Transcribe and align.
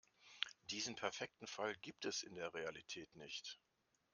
Diesen 0.71 0.95
perfekten 0.95 1.45
Fall 1.45 1.75
gibt 1.75 2.05
es 2.05 2.23
in 2.23 2.33
der 2.33 2.51
Realität 2.55 3.13
nicht. 3.15 3.59